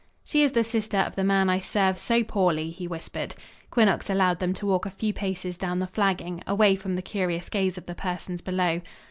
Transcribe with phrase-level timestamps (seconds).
[0.23, 3.35] "She is the sister of the man I serve so poorly," he whispered.
[3.69, 7.49] Quinnox allowed them to walk a few paces down the flagging, away from the curious
[7.49, 8.81] gaze of the persons below.